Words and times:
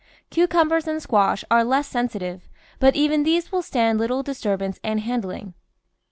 Cucumbers 0.31 0.87
and 0.87 0.99
squash 0.99 1.43
are 1.51 1.63
less 1.63 1.87
sensitive, 1.87 2.49
but 2.79 2.95
even 2.95 3.21
these 3.21 3.51
will 3.51 3.61
stand 3.61 3.99
little 3.99 4.23
disturb 4.23 4.63
ance 4.63 4.79
and 4.83 4.99
handling. 5.01 5.53